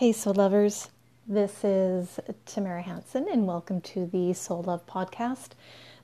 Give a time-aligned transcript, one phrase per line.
[0.00, 0.88] Hey, soul lovers.
[1.28, 5.48] This is Tamara Hanson, and welcome to the Soul Love Podcast.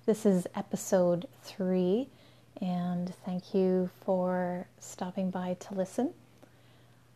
[0.05, 2.11] This is episode three,
[2.61, 6.13] and thank you for stopping by to listen.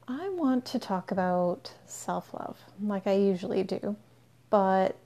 [0.09, 3.95] I want to talk about self love, like I usually do,
[4.49, 4.97] but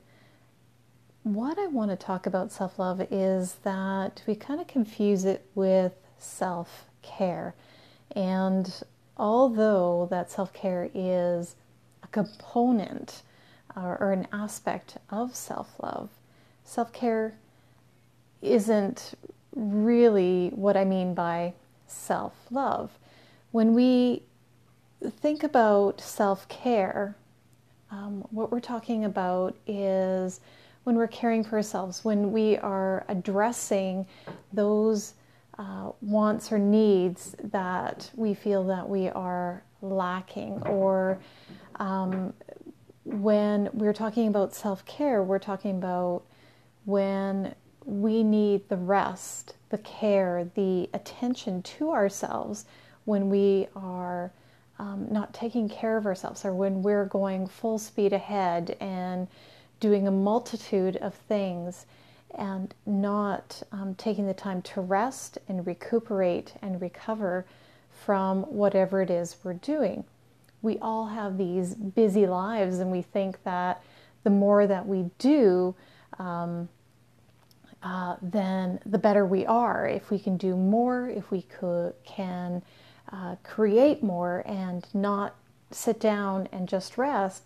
[1.25, 5.45] what I want to talk about self love is that we kind of confuse it
[5.57, 7.57] with self care.
[8.15, 8.73] And
[9.17, 11.57] although that self care is
[12.15, 13.23] component
[13.77, 16.09] or, or an aspect of self love.
[16.64, 17.35] Self care
[18.40, 19.14] isn't
[19.57, 21.54] really what I mean by
[21.89, 22.90] self love.
[23.50, 24.23] When we
[25.21, 27.17] think about self care,
[27.90, 30.40] um, what we're talking about is
[30.85, 34.06] when we're caring for ourselves, when we are addressing
[34.53, 35.15] those
[35.59, 41.19] uh, wants or needs that we feel that we are lacking or
[41.77, 42.33] um,
[43.05, 46.23] when we're talking about self care, we're talking about
[46.85, 47.55] when
[47.85, 52.65] we need the rest, the care, the attention to ourselves
[53.05, 54.33] when we are
[54.79, 59.29] um, not taking care of ourselves or when we're going full speed ahead and
[59.81, 61.87] doing a multitude of things
[62.35, 67.45] and not um, taking the time to rest and recuperate and recover
[68.05, 70.05] from whatever it is we're doing
[70.65, 73.83] we all have these busy lives, and we think that
[74.25, 75.75] the more that we do,
[76.19, 76.69] um,
[77.83, 79.87] uh, then the better we are.
[79.87, 82.62] If we can do more, if we could can
[83.12, 85.37] uh, create more, and not
[85.70, 87.42] sit down and just rest,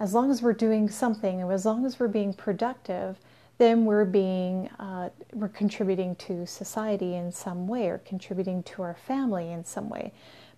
[0.00, 3.18] as long as we're doing something, and as long as we're being productive,
[3.58, 8.94] then we're being uh, we're contributing to society in some way, or contributing to our
[8.94, 10.12] family in some way.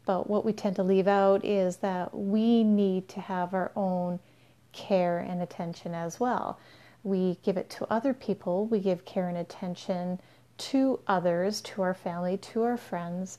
[0.09, 4.21] But what we tend to leave out is that we need to have our own
[4.73, 6.59] care and attention as well.
[7.03, 10.19] We give it to other people, we give care and attention
[10.71, 13.39] to others, to our family, to our friends.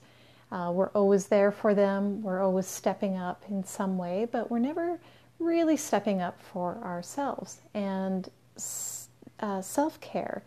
[0.51, 4.59] Uh, we're always there for them, we're always stepping up in some way, but we're
[4.59, 4.99] never
[5.39, 7.61] really stepping up for ourselves.
[7.73, 8.29] And
[9.39, 10.43] uh, self care,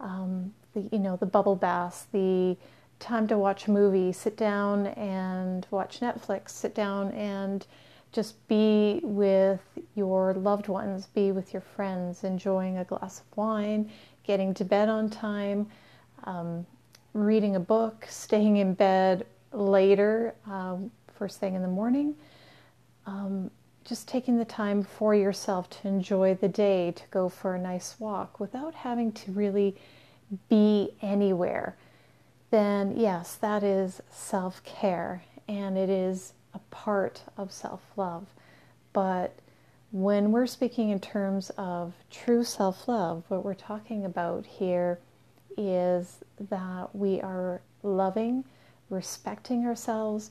[0.00, 2.56] um, you know, the bubble baths, the
[2.98, 7.66] time to watch a movie, sit down and watch Netflix, sit down and
[8.12, 9.60] just be with
[9.94, 13.90] your loved ones, be with your friends, enjoying a glass of wine,
[14.24, 15.68] getting to bed on time,
[16.24, 16.66] um,
[17.12, 22.14] reading a book, staying in bed later, um, first thing in the morning.
[23.06, 23.50] Um,
[23.84, 27.98] just taking the time for yourself to enjoy the day, to go for a nice
[27.98, 29.76] walk without having to really
[30.50, 31.74] be anywhere
[32.50, 38.26] then yes, that is self care and it is a part of self love.
[38.92, 39.38] But
[39.90, 44.98] when we're speaking in terms of true self love, what we're talking about here
[45.56, 46.18] is
[46.50, 48.44] that we are loving,
[48.90, 50.30] respecting ourselves,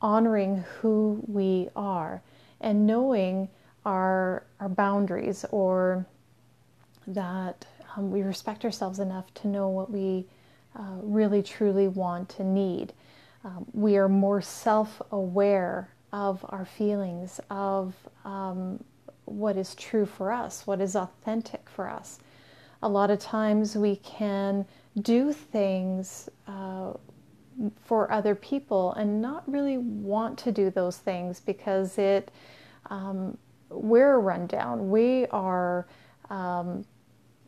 [0.00, 2.22] honoring who we are,
[2.60, 3.48] and knowing
[3.84, 6.06] our, our boundaries or
[7.06, 7.64] that
[7.96, 10.26] um, we respect ourselves enough to know what we
[10.78, 12.92] uh, really truly want and need.
[13.44, 17.94] Um, we are more self aware of our feelings, of
[18.24, 18.82] um,
[19.24, 22.18] what is true for us, what is authentic for us.
[22.82, 24.64] A lot of times we can
[25.02, 26.92] do things uh,
[27.84, 32.30] for other people and not really want to do those things because it
[32.86, 33.36] um,
[33.68, 34.90] we're run down.
[34.90, 35.86] We are
[36.30, 36.84] um,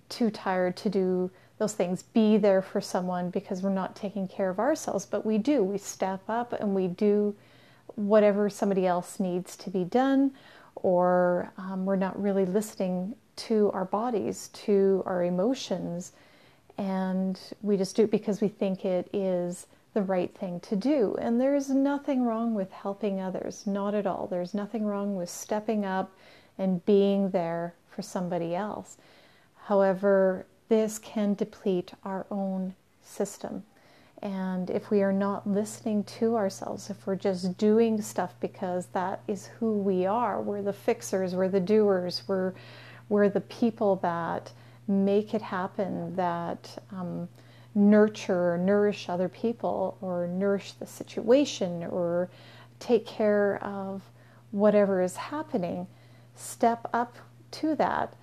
[0.08, 1.30] too tired to do
[1.60, 5.36] those things, be there for someone because we're not taking care of ourselves, but we
[5.36, 5.62] do.
[5.62, 7.36] We step up and we do
[7.96, 10.32] whatever somebody else needs to be done,
[10.74, 16.12] or um, we're not really listening to our bodies, to our emotions,
[16.78, 21.14] and we just do it because we think it is the right thing to do.
[21.20, 24.28] And there's nothing wrong with helping others, not at all.
[24.28, 26.10] There's nothing wrong with stepping up
[26.56, 28.96] and being there for somebody else.
[29.64, 33.64] However, this can deplete our own system.
[34.22, 39.20] And if we are not listening to ourselves, if we're just doing stuff because that
[39.26, 42.52] is who we are, we're the fixers, we're the doers, we're,
[43.08, 44.52] we're the people that
[44.86, 47.28] make it happen, that um,
[47.74, 52.28] nurture or nourish other people, or nourish the situation, or
[52.78, 54.02] take care of
[54.52, 55.86] whatever is happening,
[56.36, 57.16] step up
[57.50, 58.14] to that,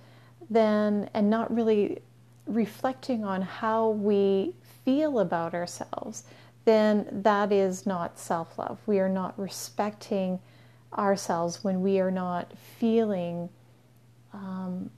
[0.48, 1.98] then, and not really
[2.48, 4.54] reflecting on how we
[4.84, 6.24] feel about ourselves,
[6.64, 8.78] then that is not self love.
[8.86, 10.40] We are not respecting
[10.96, 13.48] ourselves when we are not feeling
[14.32, 14.90] um,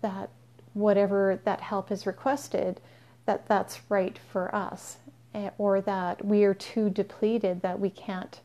[0.00, 0.30] that
[0.74, 2.80] whatever that help is requested,
[3.26, 4.98] that that's right for us,
[5.34, 8.40] eh, or that we are too depleted that we can't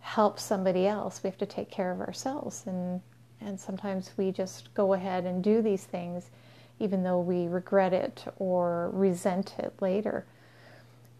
[0.00, 1.22] help somebody else.
[1.22, 3.00] We have to take care of ourselves, and
[3.40, 6.30] and sometimes we just go ahead and do these things,
[6.80, 10.24] even though we regret it or resent it later.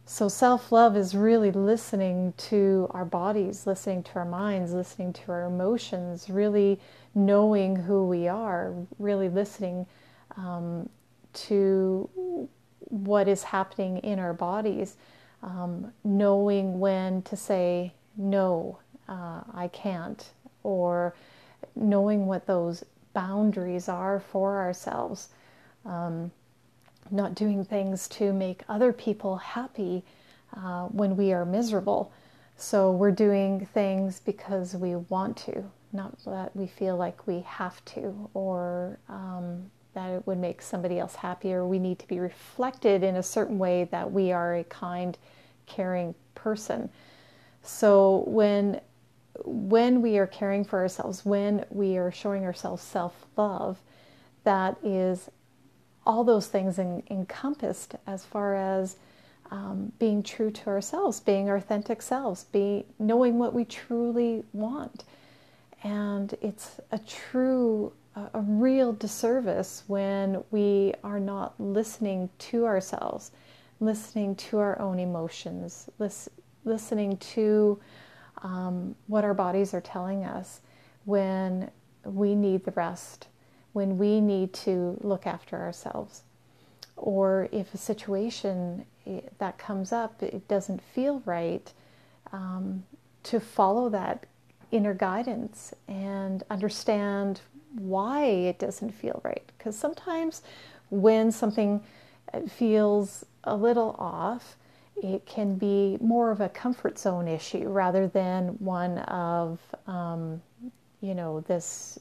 [0.06, 5.32] So, self love is really listening to our bodies, listening to our minds, listening to
[5.32, 6.78] our emotions, really
[7.14, 9.86] knowing who we are, really listening
[10.36, 10.90] um,
[11.32, 12.48] to
[12.80, 14.96] what is happening in our bodies,
[15.42, 18.78] um, knowing when to say, no,
[19.08, 20.28] uh, I can't,
[20.62, 21.14] or
[21.74, 22.84] knowing what those
[23.14, 25.28] boundaries are for ourselves.
[25.84, 26.30] Um,
[27.10, 30.02] not doing things to make other people happy
[30.56, 32.12] uh, when we are miserable.
[32.56, 37.84] So we're doing things because we want to, not that we feel like we have
[37.86, 41.66] to or um, that it would make somebody else happier.
[41.66, 45.18] we need to be reflected in a certain way that we are a kind,
[45.66, 46.88] caring person.
[47.62, 48.80] So when
[49.44, 53.78] when we are caring for ourselves, when we are showing ourselves self love,
[54.44, 55.28] that is
[56.06, 58.96] all those things in, encompassed as far as
[59.50, 65.04] um, being true to ourselves, being authentic selves, be knowing what we truly want.
[65.82, 73.32] And it's a true, a real disservice when we are not listening to ourselves,
[73.80, 76.30] listening to our own emotions, lis-
[76.64, 77.78] listening to
[78.42, 80.60] um, what our bodies are telling us
[81.04, 81.70] when
[82.04, 83.28] we need the rest
[83.74, 86.22] when we need to look after ourselves.
[86.96, 91.70] Or if a situation eh, that comes up, it doesn't feel right,
[92.32, 92.84] um,
[93.24, 94.26] to follow that
[94.70, 97.40] inner guidance and understand
[97.74, 99.42] why it doesn't feel right.
[99.58, 100.42] Because sometimes
[100.90, 101.82] when something
[102.32, 104.56] eh, feels a little off,
[105.02, 110.40] it can be more of a comfort zone issue rather than one of, um,
[111.00, 111.98] you know, this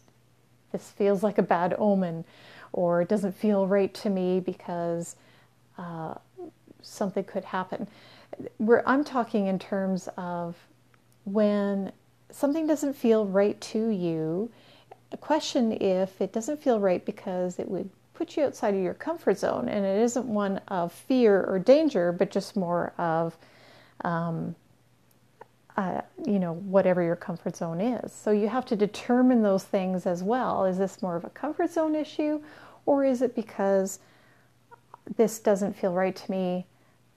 [0.73, 2.25] this feels like a bad omen,
[2.73, 5.15] or it doesn't feel right to me because
[5.77, 6.15] uh,
[6.81, 7.87] something could happen.
[8.85, 10.57] I'm talking in terms of
[11.23, 11.93] when
[12.31, 14.51] something doesn't feel right to you,
[15.17, 19.37] question if it doesn't feel right because it would put you outside of your comfort
[19.37, 23.37] zone, and it isn't one of fear or danger, but just more of
[24.03, 24.55] um,
[25.75, 28.11] uh, you know, whatever your comfort zone is.
[28.11, 30.65] So you have to determine those things as well.
[30.65, 32.41] Is this more of a comfort zone issue,
[32.85, 33.99] or is it because
[35.17, 36.65] this doesn't feel right to me?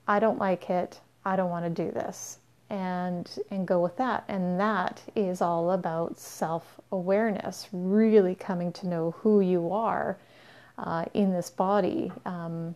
[0.08, 1.00] I don't like it.
[1.24, 2.38] I don't want to do this,
[2.70, 4.24] and and go with that.
[4.28, 10.16] And that is all about self awareness, really coming to know who you are
[10.78, 12.10] uh, in this body.
[12.24, 12.74] Um,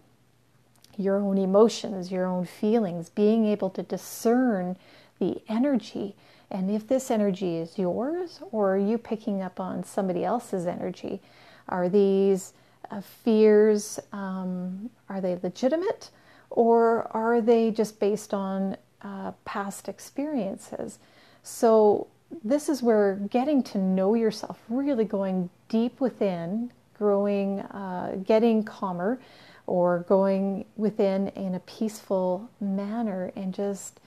[0.98, 4.76] your own emotions, your own feelings, being able to discern
[5.20, 6.16] the energy.
[6.50, 11.22] And if this energy is yours, or are you picking up on somebody else's energy?
[11.68, 12.54] Are these
[12.90, 16.10] uh, fears, um, are they legitimate,
[16.50, 20.98] or are they just based on uh, past experiences?
[21.44, 22.08] So,
[22.44, 29.20] this is where getting to know yourself, really going deep within, growing, uh, getting calmer,
[29.66, 33.99] or going within in a peaceful manner, and just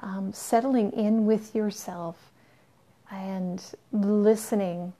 [0.00, 2.30] um, settling in with yourself
[3.10, 3.62] and
[3.92, 4.92] listening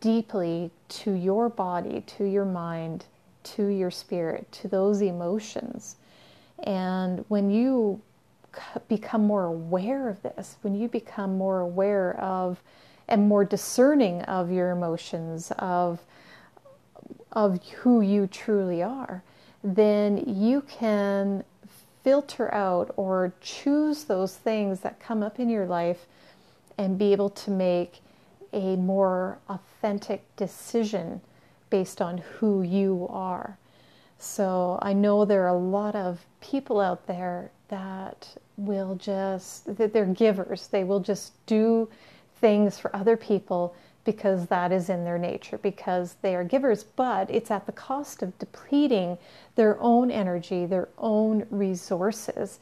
[0.00, 3.04] deeply to your body, to your mind,
[3.42, 5.96] to your spirit, to those emotions.
[6.64, 8.00] And when you
[8.88, 12.62] become more aware of this, when you become more aware of
[13.08, 16.00] and more discerning of your emotions, of
[17.32, 19.22] of who you truly are,
[19.62, 21.44] then you can
[22.08, 26.06] filter out or choose those things that come up in your life
[26.78, 28.00] and be able to make
[28.54, 31.20] a more authentic decision
[31.68, 33.58] based on who you are.
[34.18, 39.92] So I know there are a lot of people out there that will just, that
[39.92, 40.68] they're givers.
[40.68, 41.90] They will just do
[42.40, 43.76] things for other people
[44.08, 48.22] because that is in their nature, because they are givers, but it's at the cost
[48.22, 49.18] of depleting
[49.54, 52.58] their own energy, their own resources,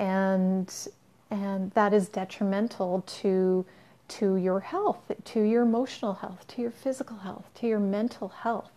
[0.00, 0.88] and
[1.30, 3.64] and that is detrimental to
[4.08, 8.72] to your health, to your emotional health, to your physical health, to your mental health.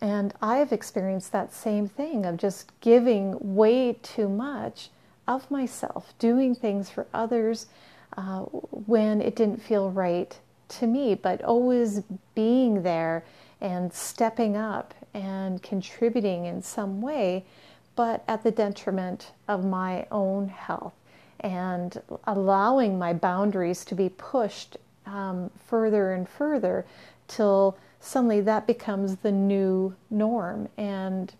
[0.00, 4.90] And I've experienced that same thing of just giving way too much
[5.28, 7.66] of myself, doing things for others
[8.16, 10.36] uh, when it didn't feel right
[10.68, 12.02] to me, but always
[12.34, 13.24] being there
[13.60, 17.44] and stepping up and contributing in some way,
[17.96, 20.94] but at the detriment of my own health
[21.40, 26.84] and allowing my boundaries to be pushed um, further and further
[27.26, 30.68] till suddenly that becomes the new norm.
[30.76, 31.32] And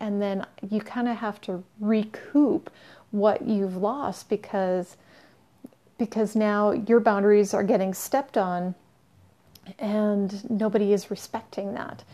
[0.00, 2.70] and then you kind of have to recoup
[3.10, 4.96] what you've lost because
[5.98, 8.74] because now your boundaries are getting stepped on
[9.78, 12.04] and nobody is respecting that.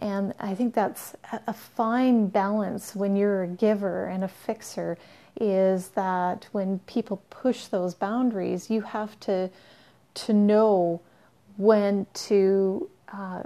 [0.00, 1.14] And I think that's
[1.46, 4.98] a fine balance when you're a giver and a fixer
[5.40, 9.48] is that when people push those boundaries, you have to
[10.14, 11.00] to know
[11.56, 13.42] when to uh,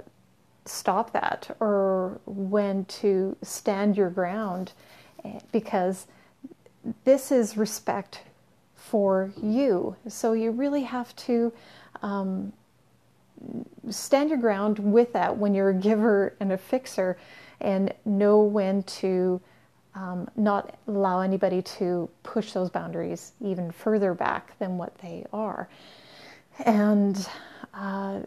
[0.65, 4.73] stop that or when to stand your ground
[5.23, 6.07] eh, because
[7.05, 8.21] this is respect
[8.89, 9.95] for you.
[10.07, 11.53] So you really have to
[12.01, 12.53] um,
[13.89, 17.17] stand your ground with that when you're a giver and a fixer
[17.61, 19.41] and know when to
[19.95, 25.67] um, not allow anybody to push those boundaries even further back than what they are.
[26.65, 27.27] And
[27.73, 28.21] uh,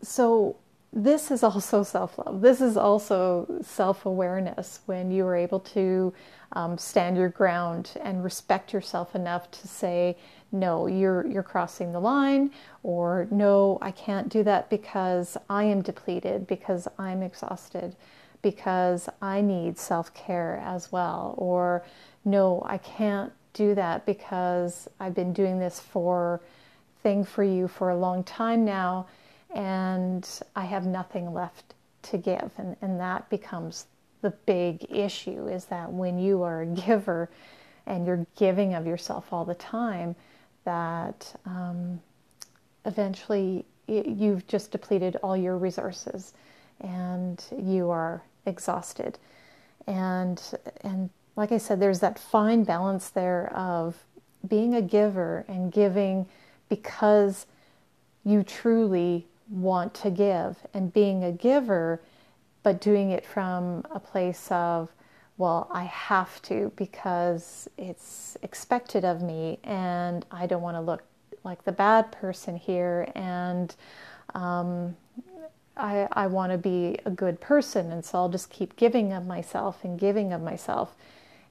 [0.00, 0.56] so
[0.92, 2.40] this is also self love.
[2.40, 6.12] This is also self awareness when you are able to
[6.52, 10.16] um, stand your ground and respect yourself enough to say,
[10.50, 12.50] no, you're, you're crossing the line,
[12.82, 17.96] or no, I can't do that because I am depleted, because I'm exhausted,
[18.42, 21.84] because I need self care as well, or
[22.24, 26.40] no, I can't do that because I've been doing this for
[27.02, 29.06] thing for you for a long time now
[29.54, 32.50] and I have nothing left to give.
[32.56, 33.86] And, and that becomes
[34.22, 37.28] the big issue is that when you are a giver
[37.86, 40.14] and you're giving of yourself all the time,
[40.64, 42.00] that um,
[42.86, 46.34] eventually it, you've just depleted all your resources
[46.80, 49.18] and you are exhausted.
[49.86, 50.40] And,
[50.82, 53.96] and like I said, there's that fine balance there of
[54.46, 56.26] being a giver and giving
[56.68, 57.46] because
[58.24, 62.00] you truly want to give and being a giver,
[62.62, 64.90] but doing it from a place of,
[65.38, 71.02] well, I have to because it's expected of me and I don't want to look
[71.44, 73.74] like the bad person here and
[74.34, 74.96] um,
[75.76, 79.26] I, I want to be a good person and so I'll just keep giving of
[79.26, 80.94] myself and giving of myself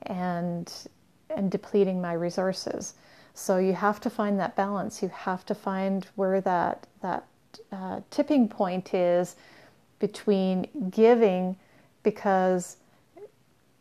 [0.03, 0.71] and
[1.29, 2.93] and depleting my resources.
[3.33, 5.01] So you have to find that balance.
[5.01, 7.25] You have to find where that that
[7.71, 9.35] uh, tipping point is
[10.01, 11.55] between giving
[12.03, 12.77] because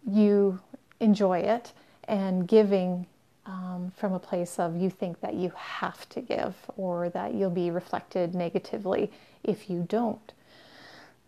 [0.06, 0.60] you
[1.00, 1.72] enjoy it
[2.04, 3.06] and giving
[3.46, 7.50] um, from a place of you think that you have to give or that you'll
[7.50, 9.10] be reflected negatively
[9.42, 10.32] if you don't.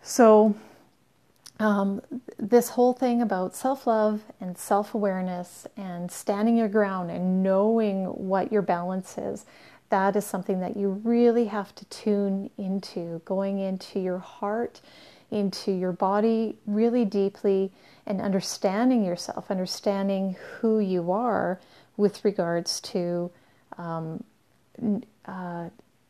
[0.02, 0.54] So,
[1.58, 2.02] um,
[2.38, 8.04] this whole thing about self love and self awareness and standing your ground and knowing
[8.06, 9.46] what your balance is
[9.92, 14.80] that is something that you really have to tune into, going into your heart,
[15.30, 17.70] into your body really deeply,
[18.06, 21.60] and understanding yourself, understanding who you are
[21.98, 23.30] with regards to
[23.76, 24.24] um,
[25.26, 25.68] uh,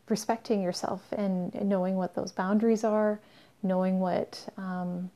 [0.08, 3.18] respecting yourself and knowing what those boundaries are,
[3.64, 5.10] knowing what um,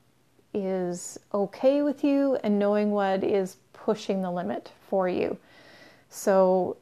[0.53, 5.39] is okay with you, and knowing what is pushing the limit for you.
[6.11, 6.77] So,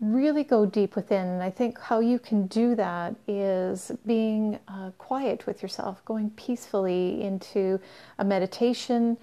[0.00, 1.26] really go deep within.
[1.26, 6.30] And I think how you can do that is being uh, quiet with yourself, going
[6.30, 7.80] peacefully into
[8.18, 9.16] a meditation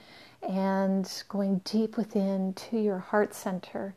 [0.47, 3.95] and going deep within to your heart center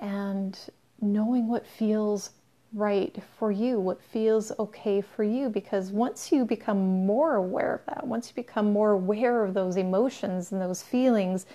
[0.00, 0.58] and
[1.00, 2.30] knowing what feels
[2.72, 5.48] right for you, what feels okay for you.
[5.48, 9.76] Because once you become more aware of that, once you become more aware of those
[9.76, 11.46] emotions and those feelings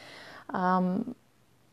[0.51, 1.15] um,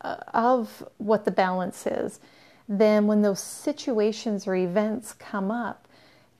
[0.01, 2.21] uh, of what the balance is,
[2.69, 5.87] then when those situations or events come up,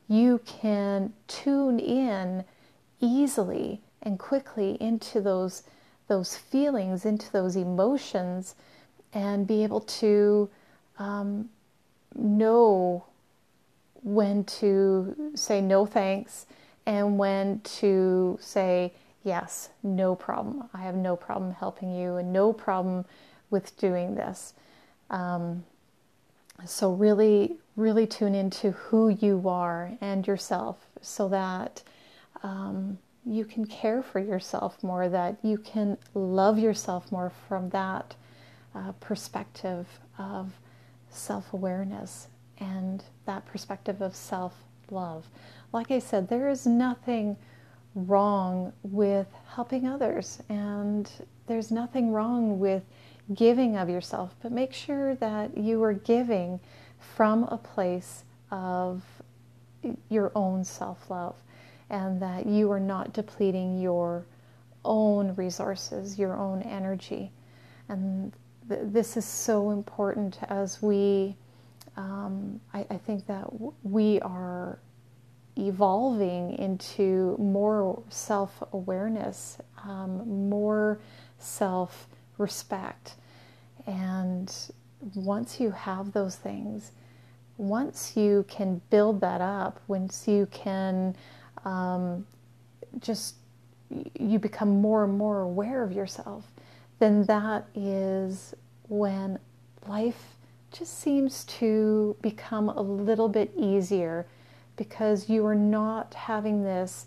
[0.09, 2.45] you can tune in
[3.01, 5.63] easily and quickly into those
[6.09, 8.55] those feelings, into those emotions,
[9.13, 10.49] and be able to
[10.99, 11.49] um,
[12.15, 13.05] know
[14.05, 16.47] when to say no thanks
[16.87, 18.93] and when to say
[19.25, 20.69] yes, no problem.
[20.73, 23.05] I have no problem helping you and no problem
[23.51, 24.55] with doing this.
[25.11, 25.65] Um,
[26.65, 31.83] so, really, really tune into who you are and yourself so that
[32.43, 38.15] um, you can care for yourself more, that you can love yourself more from that
[38.75, 39.87] uh, perspective
[40.19, 40.53] of
[41.11, 44.55] self awareness and that perspective of self
[44.91, 45.27] love.
[45.73, 47.37] Like I said, there is nothing
[47.95, 51.11] wrong with helping others, and
[51.47, 52.83] there's nothing wrong with
[53.35, 56.61] giving of yourself, but make sure that you are giving
[56.99, 59.03] from a place of
[60.09, 61.37] your own self love
[61.91, 64.27] and that you are not depleting your
[64.85, 67.31] own resources, your own energy.
[67.89, 68.33] And
[68.69, 71.37] th- this is so important as we,
[71.97, 74.79] um, I, I, think that w- we are
[75.57, 80.99] evolving into more self awareness, um, more
[81.39, 83.15] self respect.
[83.87, 84.53] And
[85.15, 86.93] once you have those things,
[87.59, 91.17] once you can build that up, once you can
[91.65, 92.27] um,
[93.01, 93.37] just
[94.19, 96.51] you become more and more aware of yourself,
[96.99, 98.55] then that is
[98.89, 99.39] when
[99.87, 100.37] life
[100.73, 104.27] just seems to become a little bit easier
[104.77, 107.07] because you are not having this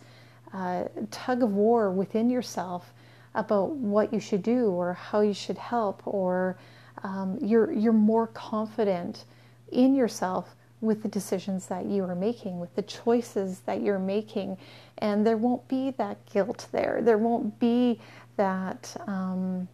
[0.54, 2.94] uh, tug of war within yourself
[3.36, 6.58] about what you should do or how you should help, or
[7.04, 9.26] um, you're, you're more confident
[9.72, 14.58] in yourself with the decisions that you are making, with the choices that you're making.
[15.00, 17.02] And there won't be that guilt there.
[17.04, 18.00] There won't be
[18.38, 19.68] that um,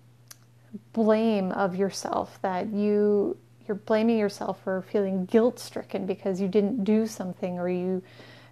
[0.94, 6.84] blame of yourself that you you're blaming yourself for feeling guilt stricken because you didn't
[6.84, 8.02] do something or you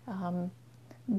[0.07, 0.49] um,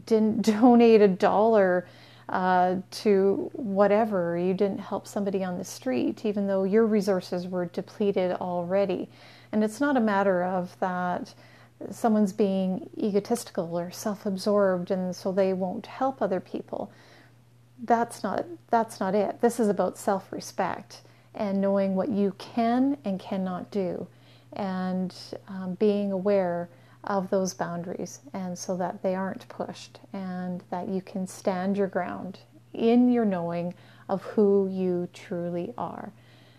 [0.06, 1.86] didn't donate a dollar
[2.28, 7.66] uh, to whatever, you didn't help somebody on the street, even though your resources were
[7.66, 9.08] depleted already.
[9.52, 11.34] And it's not a matter of that
[11.90, 16.90] someone's being egotistical or self-absorbed and so they won't help other people.
[17.82, 19.40] That's not that's not it.
[19.40, 21.02] This is about self-respect
[21.34, 24.06] and knowing what you can and cannot do
[24.52, 25.14] and
[25.48, 26.68] um, being aware
[27.06, 31.86] of those boundaries and so that they aren't pushed and that you can stand your
[31.86, 32.40] ground
[32.72, 33.74] in your knowing
[34.08, 36.12] of who you truly are.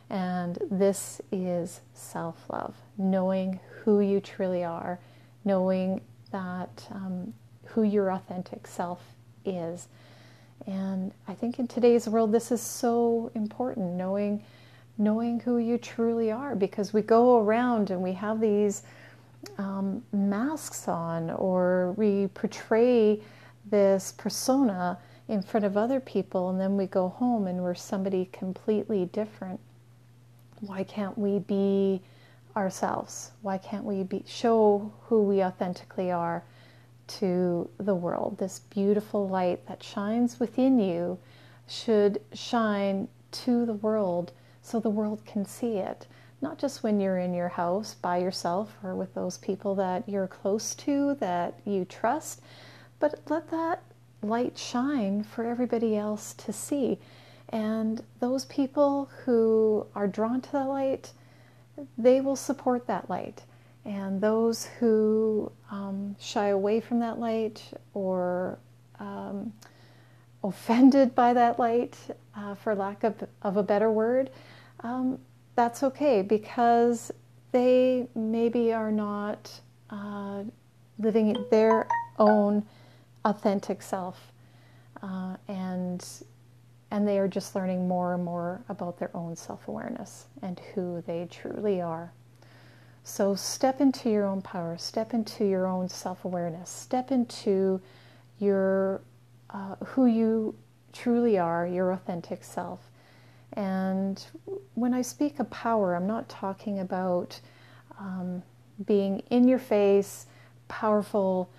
[0.10, 5.00] And this is self love, knowing who you truly are,
[5.44, 7.34] knowing that um,
[7.66, 9.02] who your authentic self
[9.46, 9.88] is.
[10.68, 14.44] And I think in today's world, this is so important, knowing,
[14.98, 18.84] knowing who you truly are, because we go around and we have these
[19.58, 23.22] um, masks on or we portray
[23.70, 28.30] this persona in front of other people and then we go home and we're somebody
[28.32, 29.60] completely different.
[30.62, 32.02] Why can't we be
[32.56, 33.32] ourselves?
[33.42, 36.44] Why can't we be, show who we authentically are
[37.08, 38.38] to the world?
[38.38, 41.18] This beautiful light that shines within you
[41.68, 44.32] should shine to the world
[44.62, 46.08] so the world can see it
[46.46, 50.28] not just when you're in your house by yourself or with those people that you're
[50.28, 52.40] close to, that you trust,
[53.00, 53.82] but let that
[54.22, 57.00] light shine for everybody else to see.
[57.50, 61.14] And those people who are drawn to the light,
[61.98, 63.42] they will support that light.
[63.84, 67.64] And those who um, shy away from that light
[67.96, 68.60] or
[69.00, 69.52] um,
[70.44, 71.98] offended by that light,
[72.38, 74.30] uh, for lack of, of a better word,
[74.82, 75.18] um,
[75.56, 77.12] that's okay because
[77.52, 79.52] they maybe are not
[79.90, 80.44] uh,
[81.00, 81.88] living their
[82.20, 82.66] own
[83.24, 84.32] authentic self,
[85.02, 86.06] uh, and
[86.92, 91.28] and they are just learning more and more about their own self-awareness and who they
[91.32, 92.12] truly are.
[93.04, 97.82] So step into your own power, step into your own self-awareness, step into
[98.40, 99.02] your
[99.50, 100.56] uh, who you
[100.94, 102.80] truly are, your authentic self
[103.54, 104.24] and
[104.74, 107.40] when I speak of power, I'm not talking about
[108.00, 108.44] um,
[108.86, 110.26] being in your face,
[110.68, 111.50] powerful,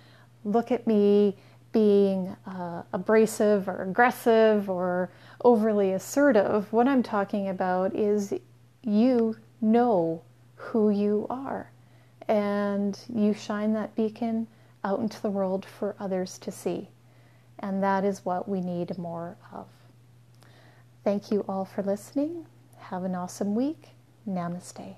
[0.43, 1.35] look at me,
[1.71, 5.09] being uh, abrasive or aggressive or
[5.43, 6.71] overly assertive.
[6.71, 8.33] What I'm talking about is
[8.83, 10.21] you know
[10.55, 11.71] who you are
[12.27, 14.47] and you shine that beacon
[14.83, 16.89] out into the world for others to see.
[17.59, 19.67] And that is what we need more of.
[21.07, 22.47] Thank you all for listening.
[22.77, 23.91] Have an awesome week.
[24.27, 24.97] Namaste.